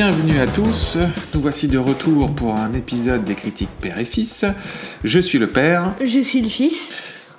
[0.00, 0.96] Bienvenue à tous,
[1.34, 4.44] nous voici de retour pour un épisode des critiques père et fils.
[5.02, 5.92] Je suis le père.
[6.00, 6.92] Je suis le fils.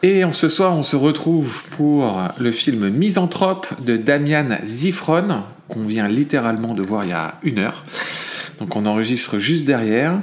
[0.04, 5.86] Et en ce soir, on se retrouve pour le film Misanthrope de Damian Zifron, qu'on
[5.86, 7.86] vient littéralement de voir il y a une heure.
[8.60, 10.20] Donc on enregistre juste derrière.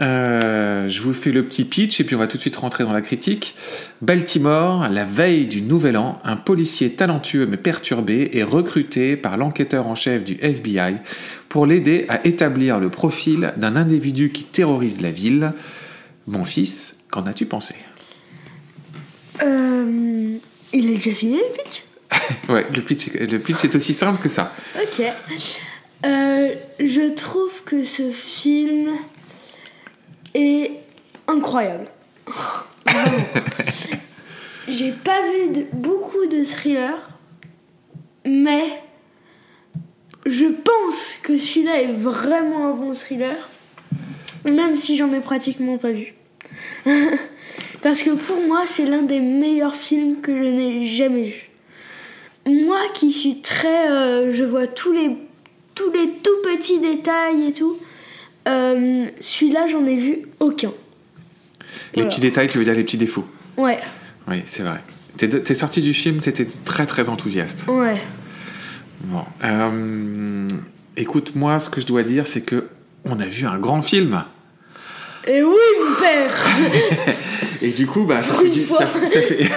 [0.00, 2.84] Euh, je vous fais le petit pitch et puis on va tout de suite rentrer
[2.84, 3.54] dans la critique.
[4.00, 9.88] Baltimore, la veille du Nouvel An, un policier talentueux mais perturbé est recruté par l'enquêteur
[9.88, 10.94] en chef du FBI
[11.50, 15.52] pour l'aider à établir le profil d'un individu qui terrorise la ville.
[16.26, 17.74] Mon fils, qu'en as-tu pensé?
[19.42, 20.28] Euh,
[20.72, 21.82] Il est déjà fini le pitch?
[22.48, 24.52] Ouais, le pitch, le pitch est aussi simple que ça.
[24.80, 25.04] Ok.
[26.06, 28.92] Euh, je trouve que ce film
[30.34, 30.70] est
[31.26, 31.86] incroyable.
[34.68, 37.08] J'ai pas vu beaucoup de thrillers,
[38.24, 38.80] mais
[40.26, 43.48] je pense que celui-là est vraiment un bon thriller,
[44.44, 46.14] même si j'en ai pratiquement pas vu.
[47.82, 51.50] Parce que pour moi, c'est l'un des meilleurs films que je n'ai jamais vu.
[52.46, 53.90] Moi qui suis très.
[53.90, 55.16] Euh, je vois tous les,
[55.74, 57.78] tous les tout petits détails et tout.
[58.48, 60.72] Euh, celui-là, j'en ai vu aucun.
[61.94, 63.26] Les petits détails, tu veux dire les petits défauts?
[63.56, 63.78] Ouais.
[64.28, 64.80] Oui, c'est vrai.
[65.16, 67.66] T'es sorti du film, t'étais très très enthousiaste.
[67.68, 68.00] Ouais.
[69.04, 69.24] Bon.
[69.44, 70.48] Euh,
[70.96, 72.68] écoute, moi, ce que je dois dire, c'est que
[73.04, 74.24] on a vu un grand film.
[75.26, 76.34] Et oui, mon père
[77.62, 79.48] Et du coup, bah, ça fait, du, ça, fait...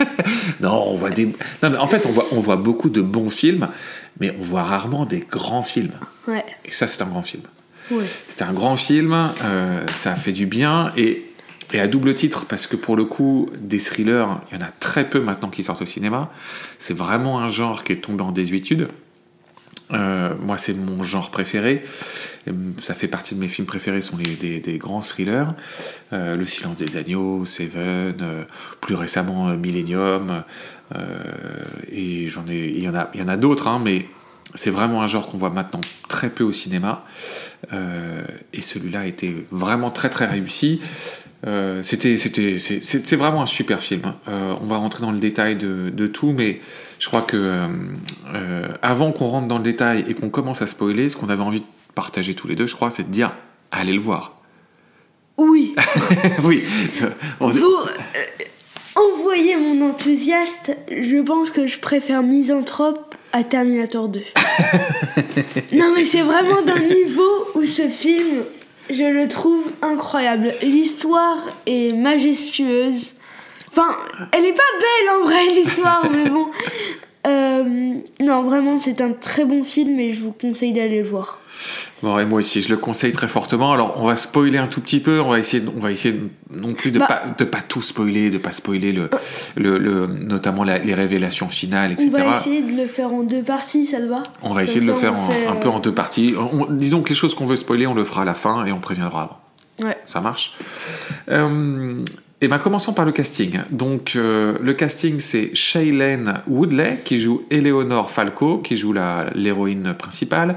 [0.60, 1.26] non, on voit des.
[1.26, 3.68] Non, mais en fait, on voit, on voit beaucoup de bons films,
[4.20, 5.92] mais on voit rarement des grands films.
[6.26, 6.44] Ouais.
[6.64, 7.42] Et ça, c'est un grand film.
[7.90, 8.04] Ouais.
[8.28, 11.24] C'était un grand film, euh, ça a fait du bien et,
[11.72, 14.70] et, à double titre parce que pour le coup, des thrillers, il y en a
[14.70, 16.30] très peu maintenant qui sortent au cinéma.
[16.78, 18.88] C'est vraiment un genre qui est tombé en désuétude.
[19.92, 21.84] Euh, moi, c'est mon genre préféré.
[22.78, 25.54] Ça fait partie de mes films préférés, sont les, des, grands thrillers.
[26.12, 28.44] Euh, le Silence des agneaux, Seven, euh,
[28.80, 30.44] plus récemment Millennium.
[31.90, 34.06] Et il y en a, y en a d'autres, hein, mais
[34.54, 37.06] c'est vraiment un genre qu'on voit maintenant très peu au cinéma.
[38.52, 40.82] Et celui-là a été vraiment très très réussi.
[41.44, 44.02] Euh, c'était, c'était, c'est, vraiment un super film.
[44.28, 46.60] Euh, on va rentrer dans le détail de, de tout, mais
[47.00, 51.08] je crois que euh, avant qu'on rentre dans le détail et qu'on commence à spoiler,
[51.08, 51.66] ce qu'on avait envie de
[51.96, 53.32] partager tous les deux, je crois, c'est de dire
[53.72, 54.40] allez le voir.
[55.36, 55.74] Oui.
[56.44, 56.62] oui.
[57.40, 57.50] On...
[57.50, 57.88] Pour
[58.94, 64.20] envoyer mon enthousiaste, je pense que je préfère Misanthrope à Terminator 2.
[65.72, 68.44] non mais c'est vraiment d'un niveau où ce film,
[68.92, 70.52] je le trouve incroyable.
[70.62, 73.14] L'histoire est majestueuse.
[73.70, 73.96] Enfin,
[74.32, 76.48] elle est pas belle en vrai l'histoire, mais bon.
[77.66, 81.40] Euh, non, vraiment, c'est un très bon film et je vous conseille d'aller le voir.
[82.02, 83.72] Bon, et moi aussi, je le conseille très fortement.
[83.72, 85.20] Alors, on va spoiler un tout petit peu.
[85.20, 86.18] On va essayer, on va essayer
[86.52, 87.06] non plus de Bah.
[87.06, 89.08] pas de pas tout spoiler, de pas spoiler le,
[89.54, 92.10] le, le notamment la- les révélations finales, etc.
[92.12, 94.22] On va essayer de le faire en deux parties, ça te va?
[94.42, 95.94] On va essayer Comme de le faire on en- fait, un peu euh, en deux
[95.94, 96.34] parties.
[96.36, 98.72] On- disons que les choses qu'on veut spoiler, on le fera à la fin et
[98.72, 99.38] on préviendra avant.
[99.88, 99.96] Ouais.
[100.06, 100.56] Ça marche?
[101.30, 102.00] Euh,
[102.44, 103.60] Et ben commençons par le casting.
[103.70, 108.92] Donc euh, le casting c'est Shailene Woodley qui joue Eleanor Falco qui joue
[109.36, 110.56] l'héroïne principale,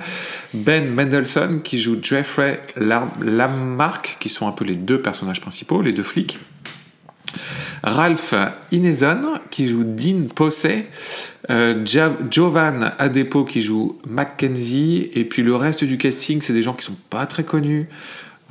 [0.56, 5.84] Ben Mendelssohn qui joue Jeffrey Lam- Lamarck qui sont un peu les deux personnages principaux,
[5.84, 6.40] les deux flics.
[7.84, 8.34] Ralph
[8.72, 10.88] Ineson qui joue Dean Posey,
[11.51, 11.85] euh,
[12.31, 16.84] Jovan Adepo qui joue Mackenzie, et puis le reste du casting, c'est des gens qui
[16.84, 17.88] sont pas très connus.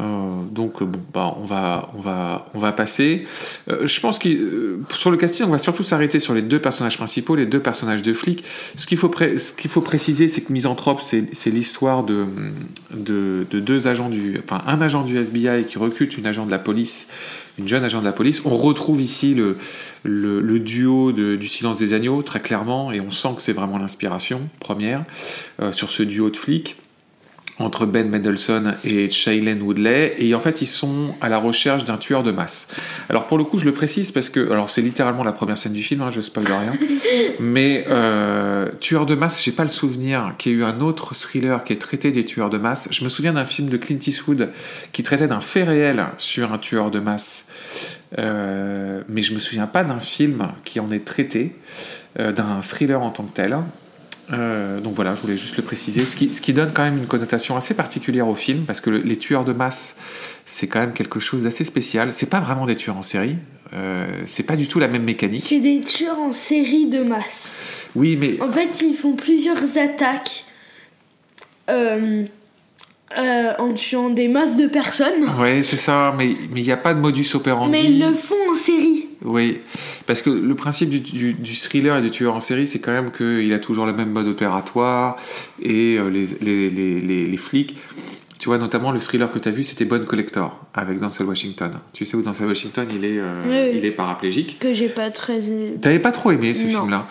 [0.00, 3.26] Euh, donc euh, bon, bah, on va, on va, on va passer.
[3.68, 6.96] Euh, je pense que sur le casting, on va surtout s'arrêter sur les deux personnages
[6.96, 8.44] principaux, les deux personnages de flics.
[8.76, 12.26] Ce qu'il faut, ce faut préciser, c'est que Misanthrope, c'est, l'histoire de,
[12.92, 16.50] de, de deux agents du, enfin un agent du FBI qui recrute une agent de
[16.50, 17.10] la police,
[17.58, 18.42] une jeune agent de la police.
[18.44, 23.42] On retrouve ici le, duo du Silence des agneaux très clairement, et on sent que
[23.42, 25.04] c'est vraiment l'inspiration première
[25.70, 26.76] sur ce duo de flics
[27.58, 31.96] entre Ben Mendelssohn et Shailene Woodley, et en fait ils sont à la recherche d'un
[31.96, 32.68] tueur de masse.
[33.08, 35.72] Alors pour le coup je le précise parce que, alors c'est littéralement la première scène
[35.72, 36.72] du film, hein, je spoil rien,
[37.40, 41.14] mais euh, tueur de masse, j'ai pas le souvenir qu'il y ait eu un autre
[41.14, 42.88] thriller qui ait traité des tueurs de masse.
[42.90, 44.50] Je me souviens d'un film de Clint Eastwood
[44.92, 47.50] qui traitait d'un fait réel sur un tueur de masse,
[48.18, 51.56] Euh, mais je me souviens pas d'un film qui en ait traité,
[52.20, 53.58] euh, d'un thriller en tant que tel.
[54.32, 56.96] Euh, donc voilà, je voulais juste le préciser, ce qui, ce qui donne quand même
[56.98, 59.96] une connotation assez particulière au film, parce que le- les tueurs de masse,
[60.46, 62.12] c'est quand même quelque chose d'assez spécial.
[62.12, 63.36] C'est pas vraiment des tueurs en série,
[63.74, 65.44] euh, c'est pas du tout la même mécanique.
[65.46, 67.56] C'est des tueurs en série de masse.
[67.94, 70.44] Oui, mais En fait, ils font plusieurs attaques
[71.70, 72.24] euh,
[73.18, 75.24] euh, en tuant des masses de personnes.
[75.38, 77.70] Ouais, c'est ça, mais il n'y a pas de modus operandi.
[77.70, 78.93] Mais ils le font en série.
[79.24, 79.58] Oui,
[80.06, 82.92] parce que le principe du, du, du thriller et du tueur en série, c'est quand
[82.92, 85.16] même qu'il a toujours le même mode opératoire
[85.62, 87.76] et euh, les, les, les, les, les flics.
[88.38, 91.70] Tu vois, notamment le thriller que tu as vu, c'était Bonne Collector avec Denzel Washington.
[91.94, 93.78] Tu sais où Denzel Washington, il est, euh, oui.
[93.78, 94.58] il est paraplégique?
[94.60, 95.40] Que j'ai pas très.
[95.80, 96.80] T'avais pas trop aimé ce Non.
[96.80, 97.06] film-là?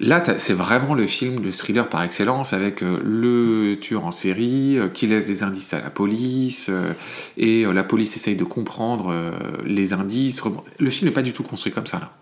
[0.00, 4.78] Là, c'est vraiment le film, le thriller par excellence, avec euh, le tueur en série
[4.78, 6.92] euh, qui laisse des indices à la police, euh,
[7.36, 9.32] et la police essaye de comprendre
[9.64, 10.40] les indices.
[10.78, 12.12] Le film n'est pas du tout construit comme ça, là.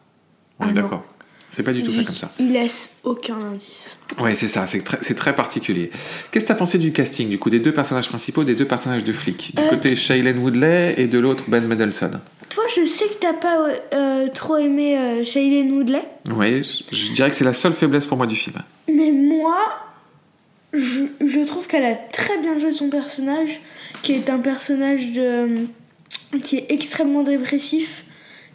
[0.59, 1.05] On Ah est d'accord.
[1.51, 2.31] C'est pas du tout fait comme ça.
[2.39, 3.97] Il laisse aucun indice.
[4.21, 5.91] Ouais, c'est ça, c'est très, particulier.
[6.31, 9.05] Qu'est-ce que t'as pensé du casting, du coup, des deux personnages principaux, des deux personnages
[9.05, 9.55] de flics?
[9.55, 12.21] Du Euh, côté Shailene Woodley et de l'autre Ben Mendelsohn.
[12.51, 16.03] Toi, je sais que t'as pas euh, trop aimé euh, Shailene Woodley,
[16.35, 18.57] Oui, je, je dirais que c'est la seule faiblesse pour moi du film.
[18.89, 19.57] mais moi,
[20.73, 23.61] je, je trouve qu'elle a très bien joué son personnage,
[24.03, 25.67] qui est un personnage de,
[26.43, 28.05] qui est extrêmement dépressif,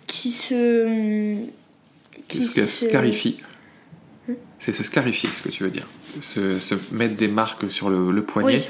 [0.08, 1.36] qui se.
[2.28, 3.38] qui se se- scarifie.
[4.60, 5.88] C'est se scarifier, ce que tu veux dire.
[6.20, 8.64] Se, se mettre des marques sur le, le poignet, Oui.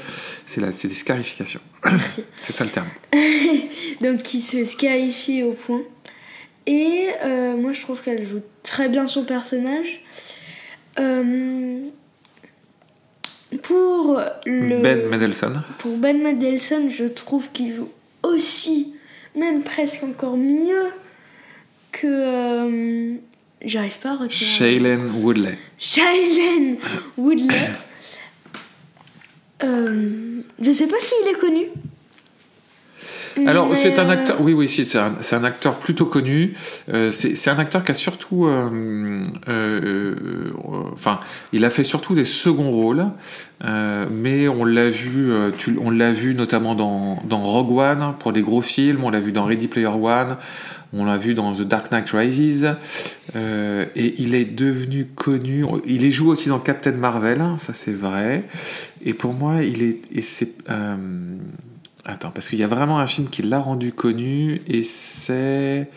[0.46, 1.60] c'est la- c'est des scarifications.
[1.84, 2.22] Merci.
[2.42, 2.88] C'est ça le terme.
[4.00, 5.82] Donc qui se scarifie au point.
[6.66, 10.02] Et euh, moi je trouve qu'elle joue très bien son personnage.
[11.00, 11.80] Euh,
[13.62, 15.62] pour le Ben Mendelsohn.
[15.78, 17.90] pour Ben Mendelsohn, je trouve qu'il joue
[18.22, 18.94] aussi,
[19.36, 20.90] même presque encore mieux
[21.90, 23.14] que euh,
[23.64, 24.30] j'arrive pas à retenir.
[24.30, 25.58] Shailene Woodley.
[25.78, 26.78] Shailene
[27.16, 27.54] Woodley.
[29.64, 31.66] Euh, je sais pas s'il est connu.
[33.46, 34.40] Alors, Mais, c'est un acteur.
[34.40, 36.54] Oui, oui, si, c'est un, c'est un acteur plutôt connu.
[36.92, 38.46] Euh, c'est c'est un acteur qui a surtout.
[38.46, 40.50] euh, euh, euh,
[40.92, 41.20] Enfin,
[41.52, 43.06] il a fait surtout des seconds rôles,
[43.64, 45.32] euh, mais on l'a vu.
[45.32, 49.02] euh, tu- on l'a vu notamment dans, dans Rogue One pour des gros films.
[49.04, 50.36] On l'a vu dans Ready Player One.
[50.94, 52.68] On l'a vu dans The Dark Knight Rises.
[53.34, 55.64] Euh, et il est devenu connu.
[55.86, 58.44] Il est joué aussi dans Captain Marvel, ça c'est vrai.
[59.04, 60.00] Et pour moi, il est.
[60.14, 60.52] Et c'est.
[60.70, 60.96] euh,
[62.04, 65.88] Attends, parce qu'il y a vraiment un film qui l'a rendu connu et c'est.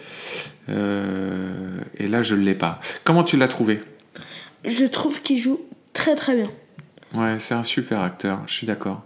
[0.70, 2.80] euh, et là, je ne l'ai pas.
[3.04, 3.82] Comment tu l'as trouvé?
[4.64, 5.62] Je trouve qu'il joue
[5.94, 6.52] très très bien.
[7.14, 9.04] Ouais, c'est un super acteur, je suis d'accord.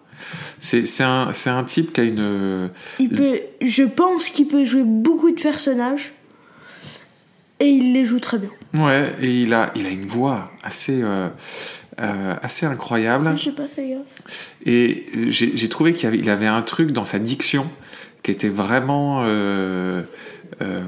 [0.60, 2.70] C'est un, un type qui a une.
[3.00, 6.12] Il peut, je pense qu'il peut jouer beaucoup de personnages
[7.62, 8.50] et il les joue très bien.
[8.74, 11.02] Ouais, et il a, il a une voix assez.
[11.02, 11.30] euh,
[12.00, 13.34] euh, assez incroyable.
[13.38, 14.22] J'ai pas fait gaffe.
[14.66, 17.70] Et j'ai trouvé qu'il avait, un truc dans sa diction
[18.24, 19.24] qui était vraiment.
[19.26, 20.02] euh,
[20.62, 20.84] euh,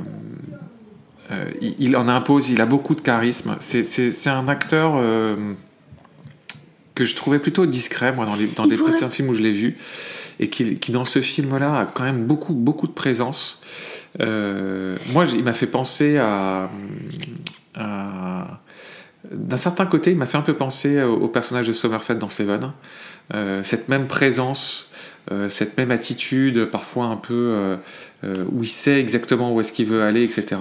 [1.31, 3.55] euh, il, il en impose, il a beaucoup de charisme.
[3.59, 3.83] C'est-
[4.29, 4.93] un acteur
[6.95, 9.53] que je trouvais plutôt discret, moi, dans les, dans pourrait- précédents films où je l'ai
[9.53, 9.77] vu.
[10.39, 13.61] Et qui, qui, dans ce film-là, a quand même beaucoup, beaucoup de présence.
[14.19, 16.69] Moi, il m'a fait penser à.
[17.75, 18.61] à
[19.29, 22.71] d'un certain côté, il m'a fait un peu penser au, personnage de Somerset dans Seven.
[23.33, 24.89] Euh, cette même présence,
[25.31, 27.77] euh, cette même attitude, parfois un peu
[28.23, 30.59] euh, où il sait exactement où est-ce qu'il veut aller, etc.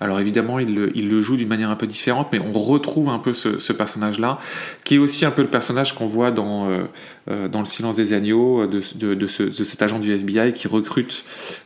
[0.00, 3.34] Alors évidemment, il le, joue d'une manière un peu différente, mais on retrouve un peu
[3.34, 4.38] ce, personnage-là,
[4.84, 6.84] qui est aussi un peu le personnage qu'on voit dans, euh,
[7.30, 10.52] euh, dans Le Silence des Agneaux, de, de, de, ce- de cet agent du FBI
[10.52, 11.24] qui recrute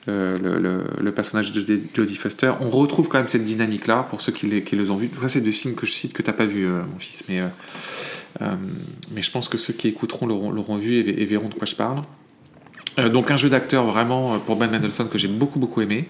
[0.09, 2.53] euh, le, personnage de Jodie Foster.
[2.61, 5.11] On retrouve quand même cette dynamique-là, pour ceux qui les, ont vus.
[5.21, 7.43] Ça, c'est des films que je cite que t'as pas vu, mon fils, mais,
[8.41, 12.03] mais je pense que ceux qui écouteront l'auront vu et verront de quoi je parle.
[12.99, 16.09] Euh, donc un jeu d'acteur vraiment euh, pour Ben Mendelsohn que j'ai beaucoup beaucoup aimé.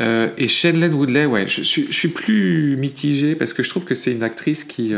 [0.00, 3.84] Euh, et Shailene Woodley, ouais, je, suis- je suis plus mitigé parce que je trouve
[3.84, 4.92] que c'est une actrice qui...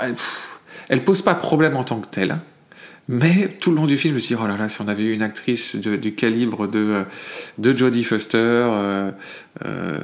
[0.00, 0.60] elle, pff,
[1.04, 2.38] pose pas problème en tant que telle.
[3.10, 4.88] Mais tout le long du film, je me suis dit, oh là là, si on
[4.88, 7.04] avait eu une actrice du calibre de,
[7.56, 9.10] de Jodie Foster, euh,
[9.64, 9.98] euh,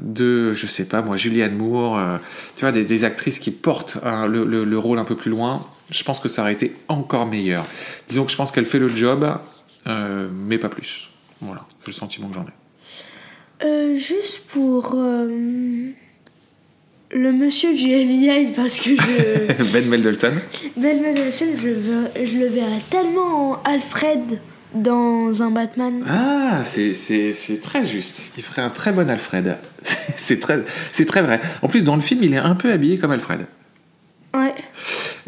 [0.00, 2.16] de, je sais pas moi, Julianne Moore, euh,
[2.56, 6.02] tu vois, des, actrices qui portent le, le- le rôle un peu plus loin, je
[6.02, 7.66] pense que ça aurait été encore meilleur.
[8.08, 9.38] Disons que je pense qu'elle fait le job,
[9.86, 11.10] mais pas plus.
[11.42, 13.98] Voilà, c'est le sentiment que j'en ai.
[13.98, 14.96] Juste pour
[17.14, 19.62] le monsieur du FBI, parce que je.
[19.72, 20.34] ben Mendelsohn.
[20.76, 24.40] Ben Mendelsohn, je, je le verrais tellement en Alfred
[24.74, 26.04] dans un Batman.
[26.08, 26.92] Ah, c'est-
[27.62, 28.32] très juste.
[28.36, 29.56] Il ferait un très bon Alfred.
[30.16, 30.58] c'est très,
[31.06, 31.40] très vrai.
[31.62, 33.46] En plus, dans le film, il est un peu habillé comme Alfred.
[34.34, 34.54] Ouais,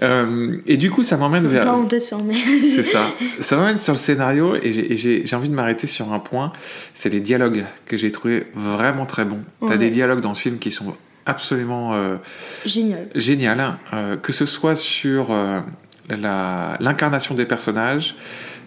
[0.03, 1.65] Euh, et du coup, ça m'emmène vers.
[1.65, 2.35] pas en dessin, mais.
[2.63, 3.07] C'est ça.
[3.41, 6.53] Ça m'emmène sur le scénario et j'ai- envie de m'arrêter sur un point.
[6.93, 9.41] C'est les dialogues que j'ai trouvé vraiment très bons.
[9.61, 9.79] T'as Ouais.
[9.79, 10.95] des dialogues dans ce film qui sont
[11.29, 12.17] absolument euh,
[12.65, 13.09] Génial.
[13.15, 15.61] génial, hein, euh, que ce soit sur euh,
[16.09, 18.17] l'incarnation des personnages,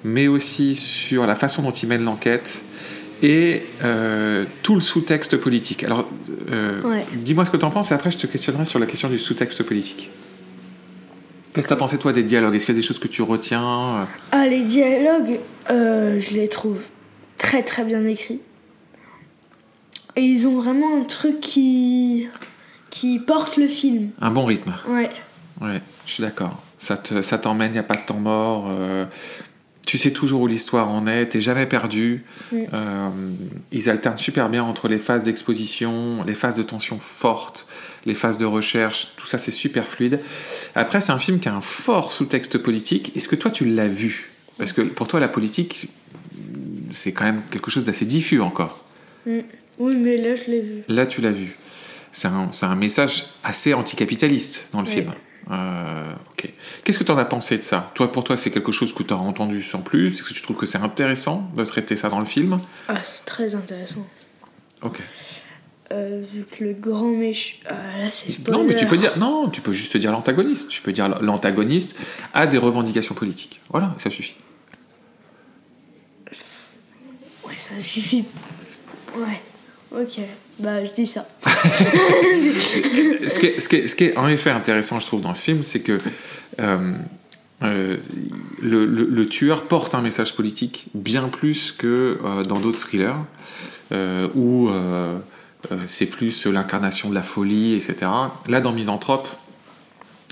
[0.03, 2.61] mais aussi sur la façon dont ils mènent l'enquête
[3.23, 3.63] et
[4.63, 5.83] tout le sous-texte politique.
[5.83, 6.09] Alors,
[6.83, 7.05] Ouais.
[7.13, 9.19] dis-moi ce que tu en penses et après je te questionnerai sur la question du
[9.19, 10.09] sous-texte politique.
[11.53, 12.55] Qu'est-ce que tu as pensé toi des dialogues?
[12.55, 15.39] Est-ce qu'il y a des choses que tu retiens Ah, les dialogues,
[15.69, 16.79] euh, je les trouve
[17.37, 18.39] très très bien écrits.
[20.15, 22.27] Et ils ont vraiment un truc qui,
[22.91, 24.11] qui porte le film.
[24.21, 24.75] Un bon rythme.
[24.87, 25.09] Ouais.
[25.59, 26.61] Ouais, je suis d'accord.
[26.77, 28.67] Ça te, ça t'emmène, il n'y a pas de temps mort.
[28.69, 29.05] euh,
[29.85, 32.23] tu sais toujours où l'histoire en est, t'es jamais perdu.
[32.51, 32.57] Mm.
[32.73, 33.09] Euh,
[33.71, 37.67] ils alternent super bien entre les phases d'exposition, les phases de tension fortes,
[38.05, 39.13] les phases de recherche.
[39.17, 40.19] Tout ça, c'est super fluide.
[40.75, 43.11] Après, c'est un film qui a un fort sous-texte politique.
[43.15, 44.29] Est-ce que toi, tu l'as vu?
[44.57, 45.89] Parce que pour toi, la politique,
[46.91, 48.85] c'est quand même quelque chose d'assez diffus encore.
[49.25, 50.83] Oui, mais là, je l'ai vu.
[50.87, 51.57] Là, tu l'as vu.
[52.11, 54.93] C'est un, message assez anticapitaliste dans le Oui.
[54.93, 55.13] film.
[55.49, 56.13] Euh.
[56.83, 57.91] Qu'est-ce que tu en as pensé de ça?
[57.93, 60.07] Toi, pour toi, c'est quelque chose que tu as entendu sans plus?
[60.07, 62.59] Est-ce que tu trouves que c'est intéressant de traiter ça dans le film?
[62.87, 64.07] Ah, c'est très intéressant.
[64.81, 64.99] Ok.
[65.91, 67.57] Euh, vu que le grand méchant.
[67.67, 68.57] Ah, là, c'est spoiler.
[68.57, 70.69] Non, mais tu peux dire non, tu peux juste dire l'antagoniste.
[70.69, 71.95] Tu peux dire l'antagoniste
[72.33, 73.59] a des revendications politiques.
[73.69, 74.35] Voilà, ça suffit.
[77.45, 78.25] Ouais, ça suffit.
[79.17, 79.41] Ouais.
[79.91, 80.19] Ok.
[80.59, 81.27] Bah, je dis ça.
[81.45, 81.85] ce,
[83.95, 85.99] qui est, en effet intéressant, je trouve, dans ce film, c'est que
[86.59, 86.93] euh,
[87.63, 87.97] euh,
[88.61, 93.17] le, tueur porte un message politique bien plus que euh, dans d'autres thrillers,
[94.35, 94.69] où
[95.87, 98.11] c'est plus l'incarnation de la folie, etc.
[98.47, 99.27] Là, dans Misanthrope,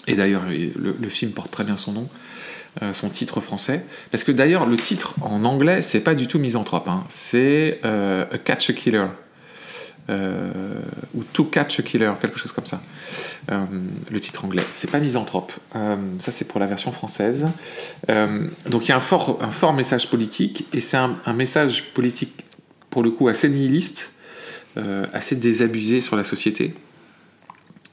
[0.08, 2.08] et d'ailleurs, le, film porte très bien son nom,
[2.94, 6.88] son titre français, parce que d'ailleurs, le titre en anglais, c'est pas du tout Misanthrope,
[6.88, 7.04] hein.
[7.10, 9.08] c'est A Catch a Killer
[10.10, 10.82] euh,
[11.14, 12.82] ou To Catch a Killer, quelque chose comme ça.
[13.52, 13.66] Euh,
[14.12, 14.64] le titre anglais.
[14.72, 15.52] C'est pas Misanthrope.
[15.76, 17.48] Euh, ça, c'est pour la version française.
[18.68, 21.92] Donc, il y a un fort, un fort message politique, et c'est un, un message
[21.94, 22.46] politique,
[22.90, 24.14] pour le coup, assez nihiliste,
[25.14, 26.74] assez désabusé sur la société.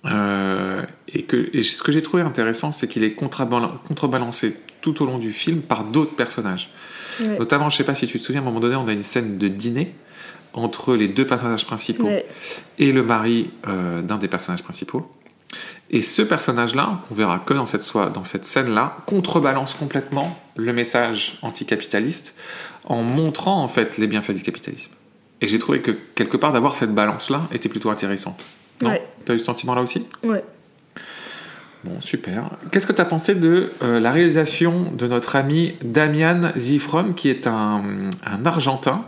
[0.04, 5.06] Et, que, et ce que j'ai trouvé intéressant, c'est qu'il est contrebal- contrebalancé tout au
[5.06, 6.70] long du film par d'autres personnages.
[7.20, 7.38] Ouais.
[7.38, 9.02] Notamment, je sais pas si tu te souviens, à un moment donné, on a une
[9.02, 9.94] scène de dîner
[10.56, 12.26] entre les deux personnages principaux Ouais.
[12.78, 15.08] et le mari euh, d'un des personnages principaux.
[15.90, 20.72] Et ce personnage-là, qu'on verra que dans cette, soi- dans cette scène-là, contrebalance complètement le
[20.72, 22.34] message anticapitaliste
[22.84, 24.90] en montrant en fait les bienfaits du capitalisme.
[25.40, 28.42] Et j'ai trouvé que quelque part d'avoir cette balance-là était plutôt intéressante.
[28.82, 28.90] Non?
[28.90, 29.06] Ouais.
[29.24, 30.04] T'as eu ce sentiment-là aussi?
[30.24, 30.42] Ouais.
[32.00, 32.50] Super.
[32.70, 37.28] Qu'est-ce que tu as pensé de euh, la réalisation de notre ami Damian Zifron, qui
[37.28, 37.82] est un,
[38.44, 39.04] Argentin,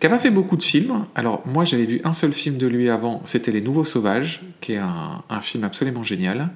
[0.00, 1.04] qui n'a pas fait beaucoup de films?
[1.14, 4.72] Alors, moi, j'avais vu un seul film de lui avant, c'était Les Nouveaux Sauvages, qui
[4.74, 6.50] est un, film absolument génial.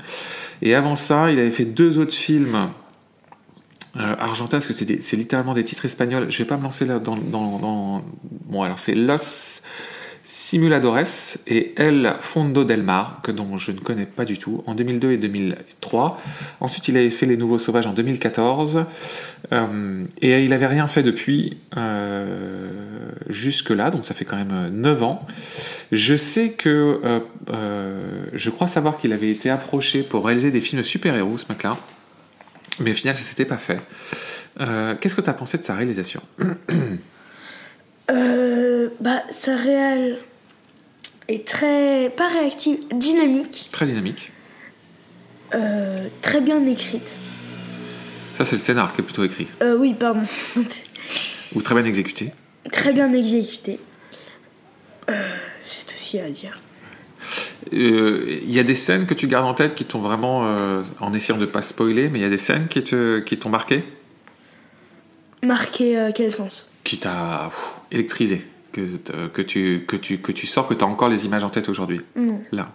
[0.62, 2.68] Et avant ça, il avait fait deux autres films
[3.96, 6.30] euh, argentins, parce que c'est littéralement des titres espagnols.
[6.30, 8.02] Je vais pas me lancer là dans-
[8.48, 9.62] Bon, alors c'est Los
[10.28, 14.74] Simuladores et El Fondo del Mar, que dont je ne connais pas du tout, en
[14.74, 16.20] 2002 et 2003.
[16.60, 18.84] Ensuite, il avait fait Les Nouveaux Sauvages en 2014.
[19.52, 22.68] euh, et il avait rien fait depuis euh,
[23.28, 25.20] jusque-là, donc ça fait quand même 9 ans.
[25.92, 27.00] Je sais que...
[27.04, 31.44] euh, euh, je crois savoir qu'il avait été approché pour réaliser des films super-héros, ce
[31.48, 31.76] mec-là.
[32.80, 33.80] Mais au final, ça s'était pas fait.
[34.60, 36.20] Euh, Qu'est-ce que tu as pensé de sa réalisation?
[38.10, 40.18] Euh, bah, sa réal
[41.28, 42.10] est très.
[42.16, 44.30] pas réactive, dynamique, Très dynamique.
[45.54, 47.18] euh, très bien écrite.
[48.36, 49.48] Ça, c'est le scénar qui est plutôt écrit.
[49.62, 50.22] Euh, oui, pardon.
[51.54, 52.32] Ou très bien exécuté.
[52.70, 53.80] très bien exécutée.
[55.10, 55.14] Euh,
[55.64, 56.58] c'est aussi à dire.
[57.72, 60.82] Euh, Il y a des scènes que tu gardes en tête qui t'ont vraiment, euh,
[61.00, 63.48] en essayant de pas spoiler, mais il y a des scènes qui te, qui t'ont
[63.50, 63.84] marqué,
[65.42, 66.72] Marqué euh, quel sens?
[66.84, 67.50] Qui t'a
[67.90, 71.24] électrisé, que, t- que tu, que tu, que tu sors, que tu as encore les
[71.26, 72.00] images en tête aujourd'hui.
[72.16, 72.40] Non.
[72.52, 72.68] Là.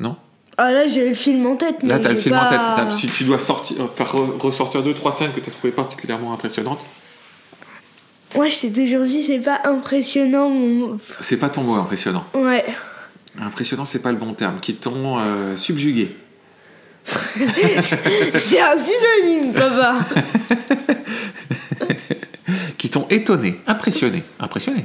[0.00, 0.16] Non?
[0.58, 1.90] Ah là, j'ai le film en tête, mais.
[1.90, 2.60] Là, tu as le film en tête.
[2.76, 5.52] T'as- Si tu dois sortir, euh, faire re- ressortir deux, trois scènes que tu as
[5.52, 6.80] trouvées particulièrement impressionnantes,
[8.34, 10.50] Ouais, je t'ai toujours dit, c'est pas impressionnant.
[10.50, 10.98] Mon...
[11.20, 12.24] c'est pas ton mot impressionnant.
[12.34, 12.64] Ouais.
[13.40, 14.58] Impressionnant, c'est pas le bon terme.
[14.60, 16.14] Qui t'ont euh, subjugué.
[17.04, 20.00] c'est un synonyme, papa.
[22.86, 24.22] Qui t'ont étonné, impressionné.
[24.38, 24.84] Impressionné.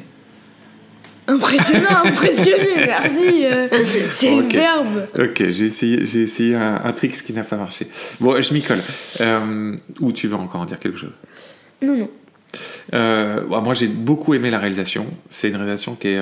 [1.27, 3.45] Impressionnant, impressionné, merci.
[3.45, 3.67] euh,
[4.09, 4.53] c'est Ok.
[4.53, 5.07] le verbe.
[5.19, 7.85] Ok, j'ai essayé, j'ai essayé un, un trick qui n'a pas marché.
[8.19, 8.81] Bon, je m'y colle.
[9.19, 11.13] Euh, ou tu veux encore en dire quelque chose?
[11.83, 12.09] Non, non.
[12.95, 15.05] Euh, bah, Moi, j'ai beaucoup aimé la réalisation.
[15.29, 16.19] C'est une réalisation qui est,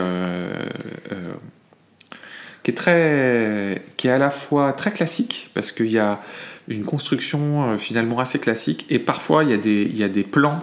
[2.63, 6.19] qui est très, qui est à la fois très classique parce qu'il y a
[6.67, 10.23] une construction finalement assez classique et parfois il y a des, il y a des
[10.23, 10.59] plans.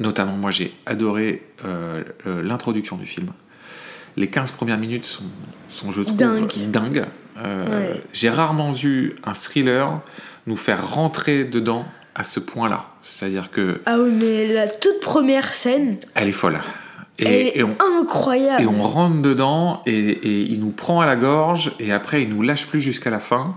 [0.00, 3.28] Notamment, moi j'ai adoré euh, l'introduction du film.
[4.16, 5.24] Les 15 premières minutes sont,
[5.68, 6.70] sont je trouve, Dingues.
[6.70, 7.04] dingues.
[7.38, 8.02] Euh, Ouais.
[8.12, 10.00] J'ai rarement vu un thriller
[10.46, 11.84] nous faire rentrer dedans
[12.14, 12.86] à ce point-là.
[13.02, 16.58] C'est-à-dire que Ah oui, mais la toute première scène, elle est folle.
[17.18, 18.62] elle Et, est et on, incroyable.
[18.62, 22.30] et on rentre dedans et, et il nous prend à la gorge et après il
[22.30, 23.56] nous lâche plus jusqu'à la fin.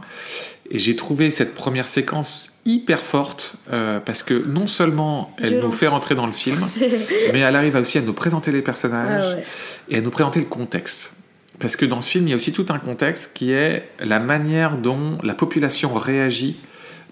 [0.72, 5.66] Et j'ai trouvé cette première séquence hyper forte euh, parce que non seulement elle Violente.
[5.66, 6.58] nous fait rentrer dans le film,
[7.34, 9.44] mais elle arrive aussi à nous présenter les personnages Ah ouais.
[9.90, 11.14] et à nous présenter le contexte.
[11.58, 14.20] Parce que dans ce film, il y a aussi tout un contexte qui est la
[14.20, 16.58] manière dont la population réagit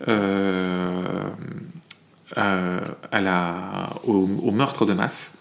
[0.07, 1.01] euh,
[2.35, 2.77] à-
[3.11, 5.31] à la, au, au meurtre de masse.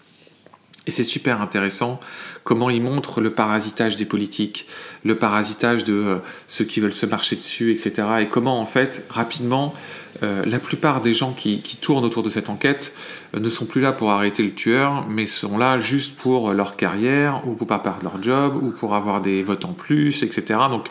[0.87, 1.99] Et c'est super intéressant
[2.47, 4.67] comment il montre le parasitage des politiques,
[5.03, 6.15] le parasitage de euh,
[6.47, 8.07] ceux qui veulent se marcher dessus, etc.
[8.21, 9.75] Et comment, en fait, rapidement,
[10.23, 12.93] euh, la plupart des gens qui, tournent autour de cette enquête
[13.35, 16.77] euh, ne sont plus là pour arrêter le tueur, mais sont là juste pour leur
[16.77, 20.57] carrière, ou pour pas perdre leur job, ou pour avoir des votes en plus, etc.
[20.69, 20.87] Donc,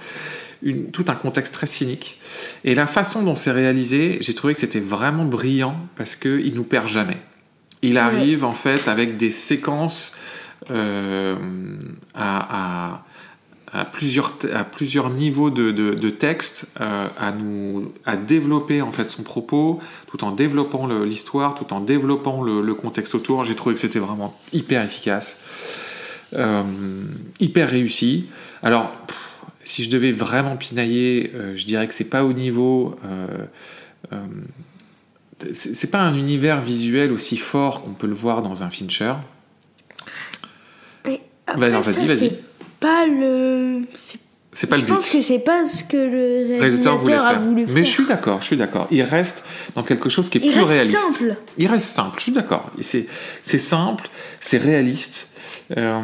[0.92, 2.20] tout un contexte très cynique.
[2.64, 6.64] Et la façon dont c'est réalisé, j'ai trouvé que c'était vraiment brillant, parce qu'il nous
[6.64, 7.16] perd jamais.
[7.82, 10.12] Il arrive, en fait, avec des séquences
[10.70, 11.36] euh,
[12.14, 13.02] à, à-
[13.72, 18.92] à plusieurs, à plusieurs niveaux de, de, de texte, euh, à, nous, à développer en
[18.92, 23.44] fait son propos, tout en développant l'histoire, tout en développant le, le contexte autour.
[23.44, 25.36] J'ai trouvé que c'était vraiment hyper efficace,
[26.34, 26.62] euh,
[27.40, 28.28] hyper réussi.
[28.62, 29.16] Alors, pff,
[29.64, 32.96] si je devais vraiment pinailler, je dirais que c'est pas au niveau.
[35.54, 39.14] C'est pas un univers visuel aussi fort qu'on peut le voir dans un Fincher.
[41.04, 41.20] Mais
[41.56, 42.18] Bah non, vas-y, vas-y.
[42.18, 42.40] C'est
[42.80, 43.82] pas le.
[43.96, 44.94] c'est- pas je le but.
[44.94, 47.74] pense que c'est pas ce que le réalisateur voulait a voulu faire.
[47.74, 48.88] Mais je suis d'accord, je suis d'accord.
[48.90, 50.96] Il reste dans quelque chose qui est Il plus reste réaliste.
[51.18, 51.36] simple.
[51.58, 52.70] Il reste simple, je suis d'accord.
[52.80, 53.06] C'est
[53.58, 54.08] simple,
[54.40, 55.30] c'est réaliste.
[55.76, 56.00] Euh,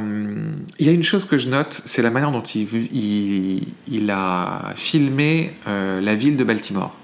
[0.78, 4.11] Il y a une chose que je note, c'est la manière dont il, il, il
[4.11, 6.94] a filmé euh, la ville de Baltimore.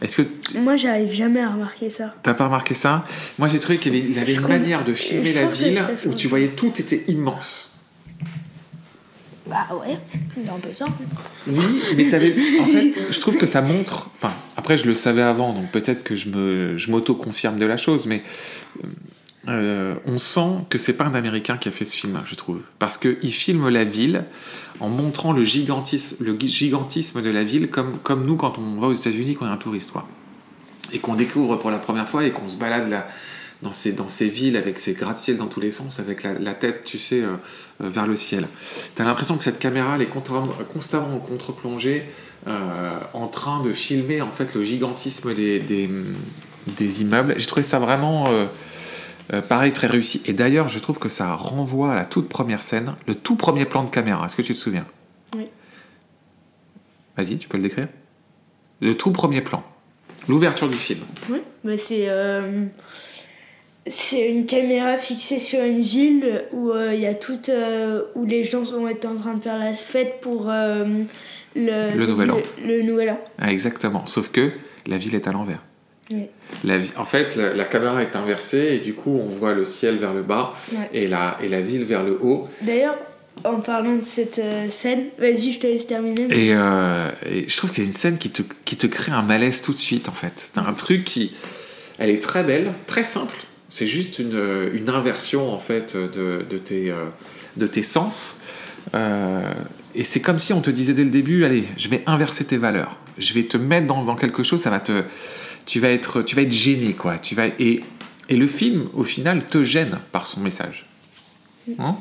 [0.00, 2.14] Est-ce que Moi, j'arrive jamais à remarquer ça.
[2.22, 3.04] T'as pas remarqué ça?
[3.38, 6.48] Moi j'ai trouvé qu'il avait, il une manière de filmer la ville où tu voyais
[6.48, 7.70] tout était immense.
[9.46, 9.98] Bah ouais,
[10.34, 10.86] c'est un peu ça.
[11.46, 12.34] Oui, mais t'avais.
[12.60, 14.08] En fait, je trouve que ça montre.
[14.16, 17.76] Enfin, après, je le savais avant, donc peut-être que je me, je m'auto-confirme de la
[17.76, 18.22] chose, mais
[19.48, 22.60] euh, on sent que c'est pas un Américain qui a fait ce film, je trouve,
[22.78, 24.24] parce que il filme la ville
[24.80, 29.46] en montrant le gigantisme, de la ville, comme nous quand on va aux États-Unis, qu'on
[29.46, 30.08] est un touriste, quoi,
[30.92, 33.04] et qu'on découvre pour la première fois et qu'on se balade
[33.62, 37.20] dans ces, villes avec ces gratte-ciel dans tous les sens, avec la, tête, tu sais,
[37.20, 37.34] euh,
[37.82, 38.48] euh, vers le ciel.
[38.94, 40.06] T'as l'impression que cette caméra, elle est
[40.68, 42.04] constamment, en contre-plongée,
[42.46, 45.88] en train de filmer en fait le gigantisme des, des,
[46.66, 47.34] des immeubles.
[47.38, 48.28] J'ai trouvé ça vraiment,
[49.32, 50.22] euh, pareil, très réussi.
[50.26, 53.64] Et d'ailleurs, je trouve que ça renvoie à la toute première scène, le tout premier
[53.64, 54.24] plan de caméra.
[54.26, 54.86] Est-ce que tu te souviens?
[55.36, 55.46] Oui.
[57.16, 57.88] Vas-y, tu peux le décrire?
[58.80, 59.62] Le tout premier plan.
[60.28, 61.00] L'ouverture du film.
[61.30, 62.06] Oui, mais c'est.
[62.08, 62.64] euh,
[63.86, 67.38] C'est une caméra fixée sur une ville où euh, il y a tout.
[68.14, 71.06] où les gens sont été en train de faire la fête pour le,
[71.54, 72.38] Le Nouvel An.
[72.64, 73.20] Le Nouvel An.
[73.38, 74.06] Ah, exactement.
[74.06, 74.52] Sauf que
[74.86, 75.62] la ville est à l'envers.
[76.10, 76.26] Oui.
[76.64, 79.64] La vi- en fait, la, la caméra est inversée et du coup, on voit le
[79.64, 80.90] ciel vers le bas Ouais.
[80.92, 82.48] et, la, et la ville vers le haut.
[82.62, 82.96] D'ailleurs,
[83.44, 86.26] en parlant de cette euh, scène, vas-y, je te laisse terminer.
[86.30, 89.12] Et, euh, et je trouve qu'il y a une scène qui te, qui te crée
[89.12, 90.50] un malaise tout de suite, en fait.
[90.54, 91.34] T'as un truc qui.
[91.98, 93.34] Elle est très belle, très simple.
[93.70, 97.06] C'est juste une, une inversion, en fait, de, de, tes, euh,
[97.56, 98.40] de tes sens.
[98.94, 99.42] Euh,
[99.94, 102.56] et c'est comme si on te disait dès le début allez, je vais inverser tes
[102.58, 102.98] valeurs.
[103.18, 105.02] Je vais te mettre dans, dans quelque chose, ça va te.
[105.66, 107.18] Tu vas être, tu vas être gêné, quoi.
[107.18, 107.80] Tu vas, et,
[108.28, 110.86] et le film, au final, te gêne par son message.
[111.78, 111.96] Hein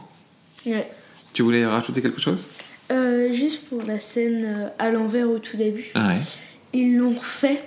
[0.65, 0.87] Ouais.
[1.33, 2.47] tu voulais rajouter quelque chose?
[2.91, 6.15] Euh, juste pour la scène euh, à l'envers au tout début, Ah Ouais.
[6.73, 7.63] ils l'ont fait.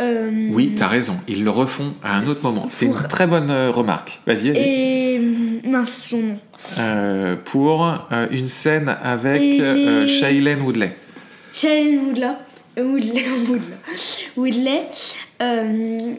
[0.00, 1.16] euh, Oui, t'as raison.
[1.28, 2.66] Ils le refont à un autre moment.
[2.70, 4.20] C'est une très bonne remarque.
[4.26, 4.48] Vas-y.
[4.56, 5.18] Et.
[5.64, 6.38] Mince, son nom.
[6.78, 7.86] Euh, pour
[8.30, 10.94] une scène avec Et Shailene Woodley.
[11.54, 12.28] Shailene Woodley,
[12.76, 13.76] Woodley, Woodley,
[14.36, 14.82] Woodley,
[15.42, 16.14] euh,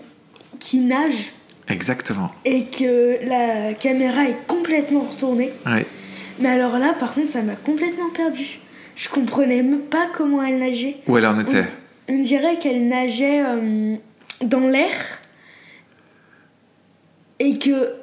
[0.59, 1.31] qui nage
[1.67, 2.31] Exactement.
[2.45, 5.51] et que la caméra est complètement retournée.
[5.65, 5.85] Ouais.
[6.39, 8.59] Mais alors là, par contre, ça m'a complètement perdu.
[8.95, 10.97] Je comprenais même pas comment elle nageait.
[11.07, 11.65] Où elle en était
[12.07, 13.95] On dirait qu'elle nageait euh,
[14.41, 14.93] dans l'air
[17.39, 17.93] et que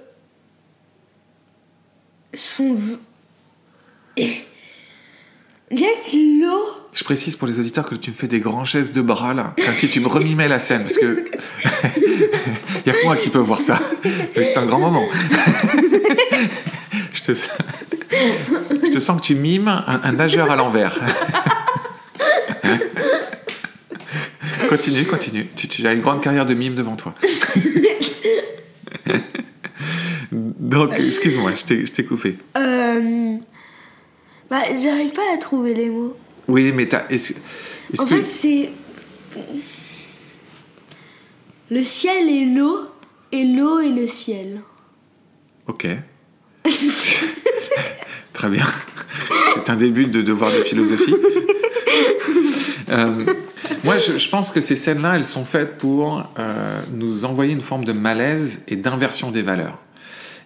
[2.34, 2.76] son
[4.16, 4.44] et
[6.94, 9.54] Je précise pour les auditeurs que tu me fais des grands gestes de bras là,
[9.64, 11.24] comme si tu me remimais la scène, parce que
[11.64, 11.70] il
[12.86, 13.80] y a que moi qui peux voir ça.
[14.34, 15.02] C'est un grand moment.
[17.14, 17.32] je, te...
[18.98, 21.00] sens que tu mimes un, nageur à l'envers.
[24.68, 25.48] continue, continue.
[25.56, 27.14] Tu, tu as une grande carrière de mime devant toi.
[30.30, 32.36] Donc, excuse-moi, je t'ai coupé.
[32.56, 33.38] Euh...
[34.50, 36.18] Bah, j'arrive pas à trouver les mots.
[36.48, 37.06] Oui, mais t'as.
[37.08, 37.32] Est-ce
[37.92, 38.20] est-ce En que.
[38.20, 38.70] fait, c'est.
[41.70, 42.80] Le ciel et l'eau,
[43.30, 44.60] et l'eau et le ciel.
[45.66, 45.86] Ok.
[48.32, 48.66] Très bien.
[49.54, 51.14] C'est un début de devoir de philosophie.
[52.88, 53.24] Euh,
[53.84, 57.60] moi, je, je pense que ces scènes-là, elles sont faites pour euh, nous envoyer une
[57.62, 59.78] forme de malaise et d'inversion des valeurs.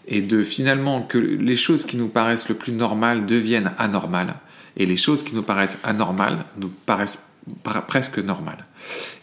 [0.07, 4.35] Et de finalement que les choses qui nous paraissent le plus normales deviennent anormales.
[4.77, 7.25] Et les choses qui nous paraissent anormales nous paraissent
[7.63, 8.63] par- presque normales.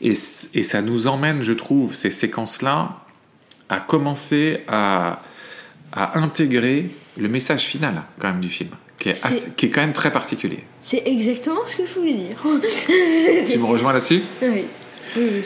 [0.02, 2.98] Et, ça nous emmène, je trouve, ces séquences-là,
[3.70, 5.22] à commencer à,
[5.92, 9.82] à intégrer le message final quand même du film, qui est, assez- qui est quand
[9.82, 10.64] même très particulier.
[10.82, 12.38] C'est exactement ce que je voulais dire.
[13.52, 14.24] tu me rejoins là-dessus?
[14.42, 14.66] Oui.
[15.16, 15.44] Oui, oui.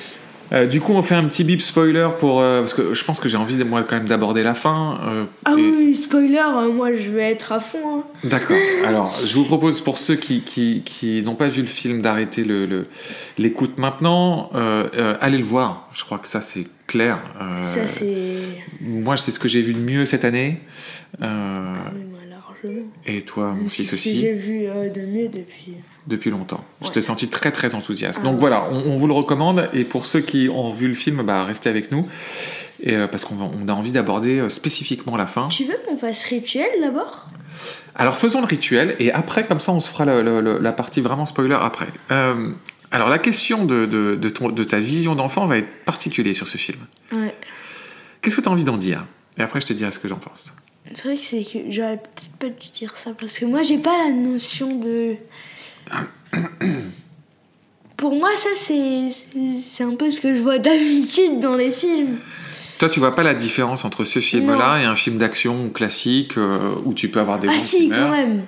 [0.53, 3.19] Euh, Du coup, on fait un petit bip spoiler pour euh, parce que je pense
[3.19, 4.97] que j'ai envie moi quand même d'aborder la fin.
[5.07, 6.41] euh, Ah et- oui, spoiler,
[6.73, 7.99] moi je vais être à fond.
[7.99, 8.03] hein.
[8.23, 8.55] D'accord.
[8.85, 12.43] Alors, je vous propose pour ceux qui, qui, qui n'ont pas vu le film d'arrêter
[12.43, 12.87] le,
[13.37, 14.49] l'écoute maintenant.
[15.21, 15.89] Allez le voir.
[15.93, 17.19] Je crois que ça c'est clair.
[17.73, 18.37] Ça, c'est.
[18.81, 20.59] moi, c'est ce que j'ai vu de mieux cette année.
[21.21, 22.87] Oui, moi, largement.
[23.05, 24.15] et toi, mon C'est fils ce que aussi.
[24.19, 25.73] j'ai vu de mieux depuis.
[26.07, 26.63] Depuis longtemps.
[26.81, 26.93] Je Ouais.
[26.93, 28.19] t'ai senti très très enthousiaste.
[28.21, 29.69] Ah Donc voilà, on, on vous le recommande.
[29.73, 32.07] Et pour ceux qui ont vu le film, bah, restez avec nous.
[32.81, 35.47] Et, euh, parce qu'on on a envie d'aborder euh, spécifiquement la fin.
[35.49, 37.27] Tu veux qu'on fasse rituel d'abord?
[37.95, 40.71] Alors faisons le rituel et après, comme ça, on se fera le- le- le- la
[40.71, 41.87] partie vraiment spoiler après.
[42.11, 42.51] Euh,
[42.91, 46.47] alors la question de, de, de ton- de ta vision d'enfant va être particulière sur
[46.47, 46.77] ce film.
[47.11, 47.33] Ouais.
[48.21, 49.05] Qu'est-ce que tu as envie d'en dire?
[49.39, 50.53] Et après, je te dirai ce que j'en pense.
[50.93, 54.13] C'est vrai que j'aurais peut-être pas dû dire ça parce que moi j'ai pas la
[54.13, 55.15] notion de.
[57.95, 62.17] Pour moi, ça c'est un peu ce que je vois d'habitude dans les films.
[62.77, 66.75] Toi, tu vois pas la différence entre ce film-là et un film d'action classique euh,
[66.85, 68.43] où tu peux avoir des Ah gens qui si, meurent quand même.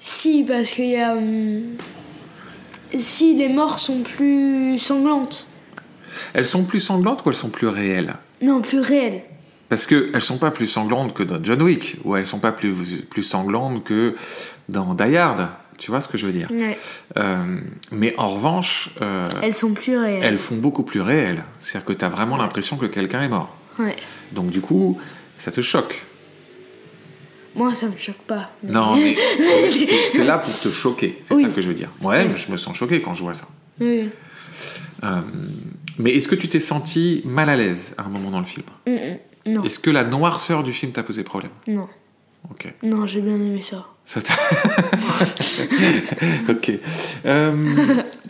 [0.00, 1.12] Si, parce qu'il y a.
[1.12, 1.76] hum,
[2.98, 5.46] Si les morts sont plus sanglantes.
[6.32, 8.14] Elles sont plus sanglantes ou elles sont plus réelles?
[8.40, 9.22] Non, plus réelles.
[9.68, 12.72] Parce qu'elles sont pas plus sanglantes que dans John Wick, ou elles sont pas plus,
[13.10, 14.16] plus sanglantes que
[14.70, 15.48] dans Die Hard.
[15.80, 16.78] Tu vois ce que je veux dire Ouais.
[17.18, 17.58] Euh,
[17.90, 20.22] Mais en revanche, euh, Elles sont plus réelles.
[20.22, 21.42] elles font beaucoup plus réelles.
[21.60, 23.56] C'est-à-dire que tu as vraiment l'impression que quelqu'un est mort.
[23.78, 23.96] Ouais.
[24.32, 25.00] Donc du coup,
[25.38, 26.02] ça te choque.
[27.56, 28.50] Moi, ça me choque pas.
[28.62, 29.16] mais- Non, mais
[30.12, 31.18] c'est- là pour te choquer.
[31.24, 31.42] C'est Oui.
[31.42, 31.88] ça que je veux dire.
[32.02, 32.32] Ouais, Oui.
[32.36, 33.48] je me sens choqué quand je vois ça.
[33.80, 34.08] Oui.
[35.02, 35.20] Euh,
[35.98, 38.66] mais est-ce que tu t'es senti mal à l'aise à un moment dans le film
[38.86, 39.52] Mm, mm.
[39.54, 41.88] Non, Est-ce que la noirceur du film t'a posé problème non.
[42.50, 42.72] Ok.
[42.82, 43.86] Non, j'ai bien aimé ça.
[44.06, 44.20] Ça
[46.48, 46.72] ok.
[47.26, 47.52] Euh,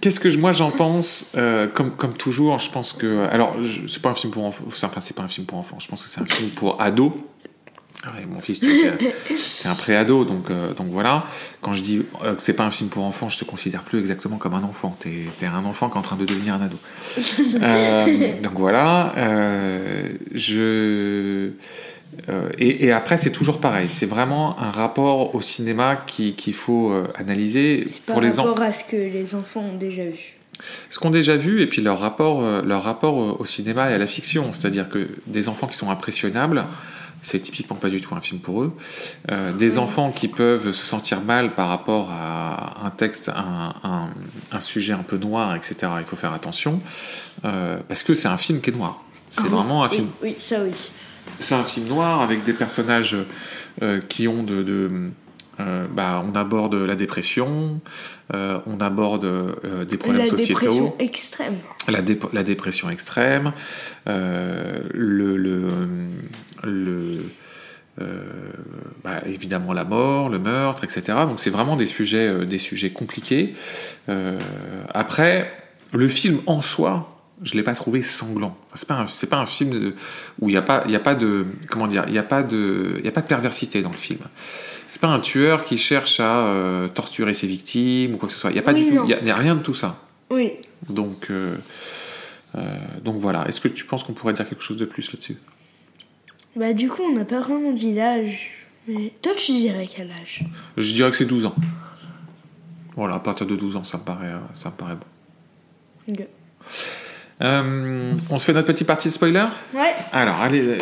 [0.00, 3.26] Qu'est-ce que je- moi j'en pense Euh, comme, comme toujours, je pense que.
[3.30, 3.56] Alors,
[3.88, 4.64] c'est pas un film pour enfants.
[4.66, 5.78] Enfin, c'est pas un film pour enfants.
[5.78, 7.12] Je pense que c'est un film pour ados.
[8.04, 9.14] Ouais, mon fils, tu es,
[9.66, 11.24] un pré-ado, donc, euh, donc voilà.
[11.60, 14.00] Quand je dis euh, que c'est pas un film pour enfants, je te considère plus
[14.00, 14.96] exactement comme un enfant.
[15.00, 16.76] T'es es un enfant qui est en train de devenir un ado.
[17.62, 19.12] Euh, donc voilà.
[20.34, 21.50] je.
[22.28, 23.88] Euh, et, et après, c'est toujours pareil.
[23.88, 28.48] C'est vraiment un rapport au cinéma qui- qu'il faut euh, analyser par pour les enfants
[28.50, 30.36] rapport à ce que les enfants ont déjà vu.
[30.90, 33.98] ce qu'ont déjà vu et puis leur rapport, euh, leur rapport au cinéma et à
[33.98, 34.52] la fiction.
[34.52, 36.64] C'est-à-dire que des enfants qui sont impressionnables,
[37.22, 38.72] c'est typiquement pas du tout un film pour eux.
[39.30, 44.08] Euh, des enfants qui peuvent se sentir mal par rapport à un texte, un, un-
[44.52, 45.76] un sujet un peu noir, etc.
[45.98, 46.80] Il faut faire attention
[47.44, 49.02] euh, parce que c'est un film qui est noir.
[49.32, 50.72] C'est Ah vraiment un Oui, film Oui, ça oui.
[51.40, 53.16] C'est un film noir avec des personnages
[53.82, 54.90] euh, qui ont de, de-
[55.58, 57.80] euh, bah, on aborde la dépression,
[58.32, 61.54] euh, on aborde euh, des problèmes La sociétaux, dépression extrême.
[61.88, 63.52] la, dé- la dépression extrême,
[64.06, 65.68] le, le,
[66.64, 67.18] le-
[69.04, 71.02] bah, évidemment la mort, le meurtre, etc.
[71.26, 73.54] Donc c'est vraiment des sujets, des sujets compliqués.
[74.94, 75.52] Après,
[75.92, 78.56] le film en soi, je l'ai pas trouvé sanglant.
[78.66, 79.94] Enfin, c'est pas un, c'est pas un film de-
[80.40, 82.22] où il y a pas, il y a pas de, comment dire, il y a
[82.22, 84.20] pas de, il y a pas de perversité dans le film.
[84.86, 88.40] C'est pas un tueur qui cherche à euh, torturer ses victimes ou quoi que ce
[88.40, 88.50] soit.
[88.50, 89.04] Il y a pas Oui, du tout, non.
[89.04, 89.98] il y a- il y a rien de tout ça.
[90.30, 90.52] Oui.
[90.88, 91.56] Donc, euh,
[92.56, 93.46] euh, donc voilà.
[93.48, 95.36] Est-ce que tu penses qu'on pourrait dire quelque chose de plus là-dessus?
[96.56, 98.50] Bah du coup, on n'a pas vraiment dit l'âge.
[98.88, 100.44] Mais toi, tu dirais quel âge?
[100.76, 101.54] Je dirais que c'est 12 ans.
[102.96, 104.96] Voilà, à partir de 12 ans, ça me paraît, ça me paraît
[106.08, 106.26] bon.
[107.42, 109.94] Euh, on se fait notre petit partie de spoiler Ouais.
[110.12, 110.62] Alors, allez.
[110.62, 110.78] Spoiler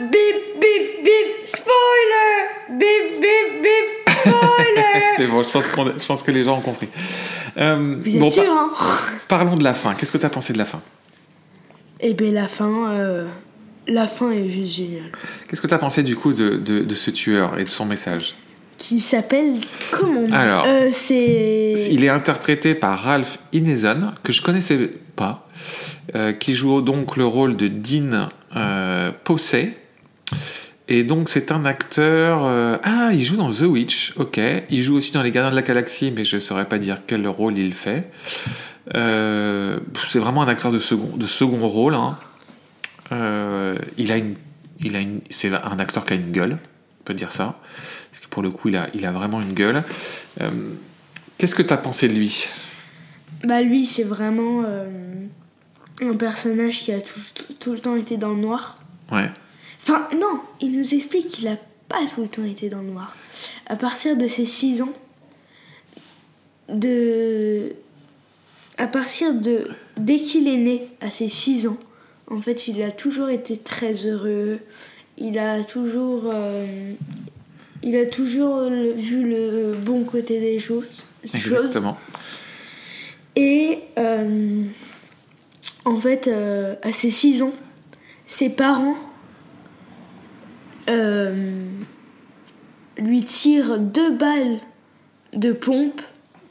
[0.00, 6.22] Bip bip bip Spoiler Bip bip bip Spoiler C'est bon, je pense, qu'on- je pense
[6.22, 6.88] que les gens ont compris.
[7.58, 8.70] Euh, Vous êtes bon, sûr, hein?
[9.28, 9.94] parlons de la fin.
[9.94, 10.80] Qu'est-ce que tu as pensé de la fin?
[11.98, 13.26] Eh ben la fin, euh,
[13.88, 15.10] la fin est juste géniale.
[15.48, 17.84] Qu'est-ce que tu as pensé du coup de, de, de ce tueur et de son
[17.86, 18.36] message?
[18.80, 19.56] Qui s'appelle
[19.92, 20.24] comment?
[20.32, 25.46] Alors, euh, c'est Il est interprété par Ralph Ineson, que je connaissais pas,
[26.14, 29.76] euh, qui joue donc le rôle de Dean euh, Posey.
[30.88, 32.40] Et donc c'est un acteur...
[32.46, 34.40] euh, Ah, il joue dans The Witch, ok.
[34.70, 37.02] Il joue aussi dans Les Gardiens de la Galaxie, mais je ne saurais pas dire
[37.06, 38.10] quel rôle il fait.
[38.94, 41.94] Euh, c'est vraiment un acteur de second, de second rôle.
[41.94, 42.16] hein.
[43.98, 44.36] Il a une...
[44.82, 46.56] Il a une c'est un acteur qui a une gueule,
[47.02, 47.58] on peut dire ça.
[48.10, 49.82] Parce que pour le coup, il a, il a vraiment une gueule.
[50.40, 50.50] Euh,
[51.38, 52.46] Qu'est-ce que tu as pensé de lui?
[53.44, 54.88] Bah lui, c'est vraiment euh,
[56.02, 58.78] un personnage qui a tout, tout- tout le temps été dans le noir.
[59.10, 59.30] Ouais.
[59.82, 61.56] Enfin, non, il nous explique qu'il a
[61.88, 63.16] pas tout le temps été dans le noir.
[63.66, 64.92] À partir de ses 6 ans,
[66.68, 67.72] de...
[68.78, 69.68] À partir de...
[69.96, 71.78] Dès qu'il est né, à ses 6 ans,
[72.30, 74.60] en fait, il a toujours été très heureux.
[75.18, 76.24] Il a toujours...
[76.26, 76.92] euh,
[77.82, 81.04] il a toujours le- vu le bon côté des choses.
[81.24, 81.98] Exactement.
[83.36, 84.62] Et euh,
[85.84, 87.54] en fait, euh, à ses 6 ans,
[88.26, 88.96] ses parents
[90.88, 91.64] euh,
[92.98, 94.58] lui tirent deux balles
[95.34, 96.00] de pompe.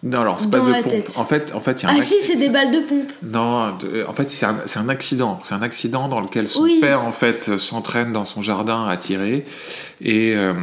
[0.02, 0.88] Non, alors c'est pas de pompe.
[0.88, 1.14] tête.
[1.18, 3.12] En fait, en fait, il y a un Ah si, c'est des balles de pompe.
[3.22, 3.74] Non,
[4.08, 5.40] en fait, c'est un, accident.
[5.44, 6.78] C'est un accident dans lequel son Oui.
[6.80, 9.46] père, en fait, euh, s'entraîne dans son jardin à tirer.
[10.02, 10.54] Et euh,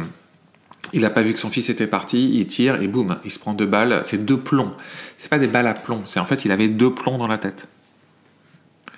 [0.93, 2.37] il n'a pas vu que son fils était parti.
[2.39, 4.01] Il tire et boum, il se prend deux balles.
[4.05, 4.71] C'est deux plombs.
[5.17, 6.01] C'est pas des balles à plomb.
[6.05, 7.67] C'est en fait, il avait deux plombs dans la tête.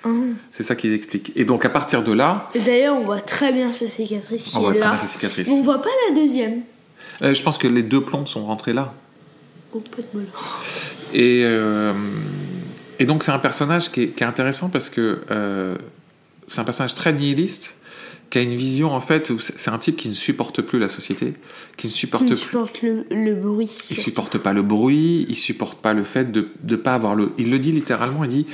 [0.04, 0.34] Hein.
[0.52, 1.32] C'est ça qu'ils expliquent.
[1.36, 4.56] Et donc, à partir de là, Et D'ailleurs, on voit très bien sa cicatrice qui
[4.56, 5.48] on voit très bien ses cicatrices.
[5.48, 6.62] Mais on voit pas la deuxième.
[7.22, 8.94] Euh, je pense que les deux plombs sont rentrés là.
[9.72, 10.26] Oh, pas de bol.
[11.12, 11.92] Et, euh,
[12.98, 15.76] et donc c'est un personnage qui est, qui est intéressant parce que euh,
[16.48, 17.76] c'est un personnage très nihiliste,
[18.30, 20.88] qui a une vision en fait, où c'est un type qui ne supporte plus la
[20.88, 21.34] société,
[21.76, 22.44] qui ne supporte Qui ne plus.
[22.44, 23.76] supporte le, le bruit.
[23.90, 27.32] Il supporte pas le bruit, il supporte pas le fait de ne pas avoir le.
[27.38, 28.46] Il le dit littéralement, il dit.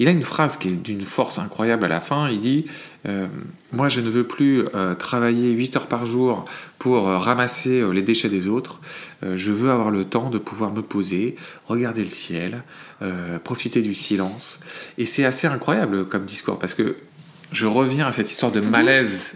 [0.00, 2.30] Il a une phrase qui est d'une force incroyable à la fin.
[2.30, 2.64] Il dit
[3.06, 3.26] euh,
[3.70, 6.46] Moi, je ne veux plus euh, travailler 8 heures par jour
[6.78, 8.80] pour euh, ramasser les déchets des autres.
[9.22, 12.62] Je veux avoir le temps de pouvoir me poser, regarder le ciel,
[13.44, 14.60] profiter du silence.
[14.96, 16.96] Et c'est assez incroyable comme discours parce que
[17.52, 19.34] je reviens à cette histoire de malaise.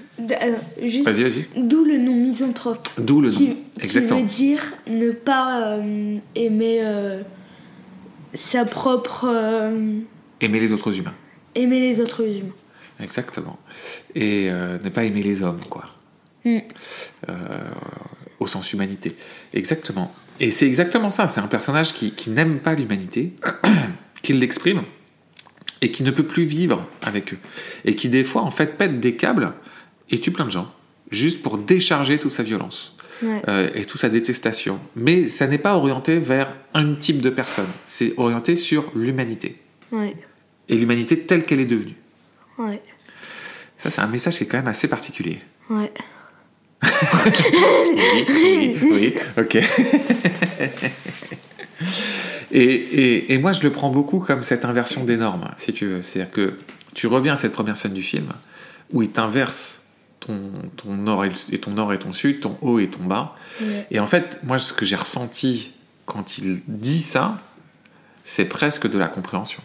[0.81, 1.47] Juste- Vas-y, vas-y.
[1.57, 2.89] D'où le nom misanthrope.
[2.99, 3.37] D'où le nom.
[3.37, 4.21] qui Exactement.
[4.21, 7.23] veut dire ne pas euh, aimer euh,
[8.35, 9.27] sa propre.
[9.29, 9.99] euh,
[10.41, 11.15] Aimer les autres humains.
[11.55, 12.53] aimer les autres humains.
[13.01, 13.59] Exactement.
[14.15, 15.85] Et euh, ne pas aimer les hommes, quoi.
[16.45, 16.59] Mm.
[17.29, 17.33] Euh,
[18.39, 19.13] au sens humanité.
[19.53, 20.13] Exactement.
[20.39, 21.27] Et c'est exactement ça.
[21.29, 23.33] C'est un personnage qui, qui n'aime pas l'humanité,
[24.23, 24.83] qui l'exprime,
[25.81, 27.39] et qui ne peut plus vivre avec eux.
[27.85, 29.53] Et qui, des fois, en fait, pète des câbles
[30.11, 30.73] et tue plein de gens,
[31.11, 32.93] juste pour décharger toute sa violence.
[33.23, 33.41] Ouais.
[33.49, 34.81] euh, et toute sa détestation.
[34.97, 37.69] Mais ça n'est pas orienté vers un type de personne.
[37.87, 39.57] C'est orienté sur l'humanité.
[39.93, 40.17] Ouais.
[40.69, 41.95] Et l'humanité telle qu'elle est devenue.
[42.59, 42.83] Ouais.
[43.79, 45.39] Ça, c'est un message qui est quand même assez particulier.
[45.71, 45.93] Ouais.
[48.29, 49.59] Oui, oui, ok.
[52.55, 55.87] et, et, et moi, je le prends beaucoup comme cette inversion des normes, si tu
[55.87, 56.03] veux.
[56.03, 56.59] C'est-à-dire que
[56.95, 58.27] tu reviens à cette première scène du film
[58.93, 59.83] où il t'inverse
[60.21, 60.39] ton,
[60.77, 63.37] ton nord et, le- et ton nord et ton sud, ton haut et ton bas.
[63.61, 63.87] Ouais.
[63.91, 65.73] Et en fait, moi, ce que j'ai ressenti
[66.07, 67.41] quand il dit ça,
[68.25, 69.63] c'est presque de la compréhension.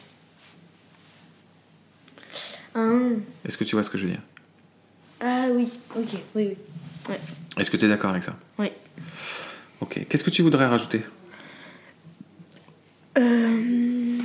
[2.76, 2.82] Ah,
[3.46, 4.22] Est-ce que tu vois ce que je veux dire?
[5.22, 6.56] Ah oui, ok, oui,
[7.10, 7.16] oui.
[7.58, 8.36] Est-ce que tu es d'accord avec ça?
[8.58, 8.68] Oui.
[9.82, 10.06] Ok.
[10.08, 11.02] Qu'est-ce que tu voudrais rajouter?
[13.20, 14.18] Euh,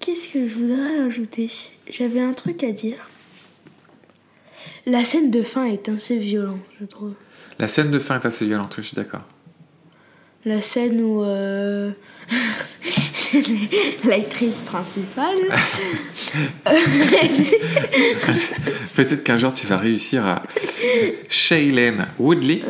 [0.00, 1.50] Qu'est-ce que je voudrais ajouter
[1.88, 3.08] J'avais un truc à dire.
[4.84, 7.14] La scène de fin est assez violente, je trouve.
[7.58, 9.22] La scène de fin est assez violente, je suis d'accord.
[10.44, 11.90] La scène où euh,
[14.04, 15.36] l'actrice principale.
[18.94, 20.42] Peut-être qu'un jour tu vas réussir à.
[21.30, 22.60] Shailene Woodley.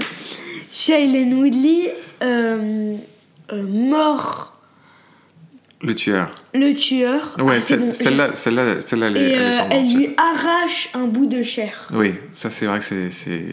[0.71, 2.97] Shailene Woodley euh,
[3.53, 4.59] euh, mort
[5.83, 6.35] Le tueur.
[6.55, 7.35] le tueur.
[7.39, 9.95] Ouais, Ah, bon, celle-là, celle-là, celle-là, elle, est- Et elle est euh, sans elle manche.
[9.95, 11.89] lui arrache un bout de chair.
[11.93, 13.45] Oui, ça c'est vrai que c'est.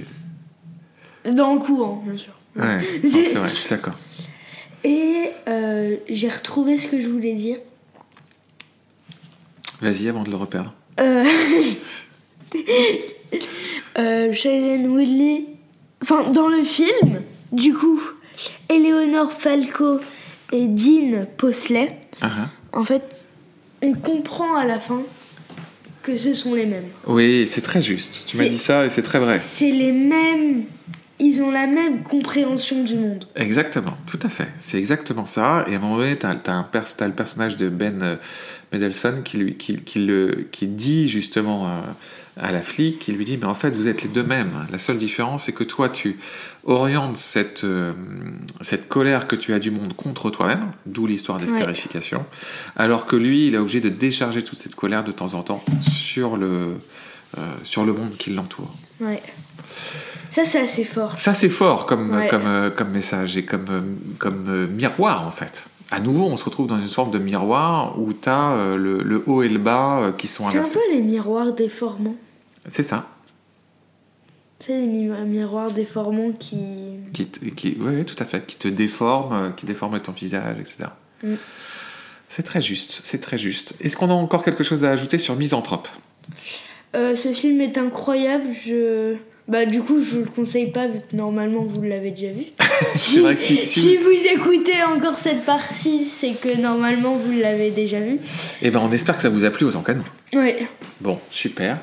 [1.32, 2.34] Dans le courant, bien sûr.
[2.56, 3.96] Ouais, C'est- c'est vrai, je suis d'accord.
[4.84, 7.58] Et euh, j'ai retrouvé ce que je voulais dire.
[9.82, 10.74] Vas-y, avant de le reperdre.
[11.00, 11.24] Euh,
[13.98, 15.46] euh, Shailene Woodley.
[16.02, 18.02] Enfin, dans le film, du coup,
[18.70, 20.00] Eleanor Falco
[20.52, 21.98] et Dean Posley,
[22.74, 23.04] en fait,
[23.82, 25.02] on comprend à la fin
[26.04, 26.90] que ce sont les mêmes.
[27.06, 28.24] Oui, c'est très juste.
[28.26, 29.40] Tu m'as dit ça et c'est très vrai.
[29.44, 30.64] C'est les mêmes.
[31.24, 33.26] Ils ont la même compréhension du monde.
[33.36, 34.48] Exactement, tout à fait.
[34.60, 35.64] C'est exactement ça.
[35.68, 38.16] Et à un moment donné, tu as, le personnage de Ben euh,
[38.74, 41.82] Mendelsohn qui, lui, qui, qui le, qui dit justement euh,
[42.38, 44.52] à la flic, qui lui dit, mais en fait, vous êtes les deux mêmes.
[44.72, 46.18] La seule différence, c'est que toi, tu
[46.64, 47.94] orientes cette, euh,
[48.62, 51.58] cette colère que tu as du monde contre toi-même, d'où l'histoire des Ouais.
[51.60, 52.26] scarifications,
[52.76, 55.64] alors que lui, il est obligé de décharger toute cette colère de temps en temps
[55.82, 56.78] sur le,
[57.38, 58.74] euh, sur le monde qui l'entoure.
[59.00, 59.22] Ouais.
[60.32, 61.20] Ça, c'est assez fort.
[61.20, 62.28] Ça, c'est fort comme, Ouais.
[62.30, 63.82] comme, euh, comme message et comme, euh,
[64.18, 65.66] comme euh, miroir, en fait.
[65.92, 69.24] À nouveau, on se retrouve dans une forme de miroir où tu as le, le
[69.28, 70.80] haut et le bas qui sont C'est un inversés.
[70.80, 72.16] peu les miroirs déformants.
[72.70, 73.08] C'est ça.
[74.60, 76.60] C'est les mi- miroirs déformants qui.
[77.14, 78.46] Qui, qui, ouais, tout à fait.
[78.46, 80.86] Qui te déforme, euh, qui déforme ton visage, etc.
[81.24, 81.34] Mm.
[82.30, 83.74] C'est très juste, c'est très juste.
[83.82, 85.90] Est-ce qu'on a encore quelque chose à ajouter sur Misanthrope?
[86.96, 88.46] Euh, ce film est incroyable.
[88.66, 89.18] Je.
[89.52, 92.46] Bah, du coup, je le conseille pas vu que normalement vous l'avez déjà vu.
[92.96, 97.16] C'est vrai que si- si si vous- vous écoutez encore cette partie, c'est que normalement
[97.16, 98.18] vous l'avez déjà vu.
[98.62, 100.06] Eh ben, on espère que ça vous a plu autant qu'à nous.
[100.34, 100.58] Ouais,
[101.02, 101.80] Bon, super.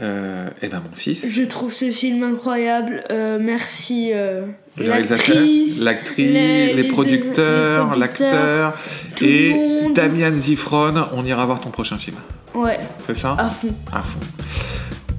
[0.00, 3.02] Euh, eh ben, mon fils, je trouve ce film incroyable.
[3.10, 8.78] Euh, merci euh, l'actrice, l'actrice, les- producteurs, l'acteur
[9.22, 9.54] et.
[9.94, 11.06] Damian Zifron.
[11.14, 12.16] On ira voir ton prochain film.
[12.54, 13.34] Ouais, C'est ça?
[13.38, 13.68] À fond.
[13.92, 14.20] À fond.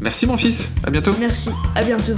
[0.02, 0.70] Merci mon fils.
[0.84, 1.12] À bientôt.
[1.20, 2.16] Merci, à bientôt.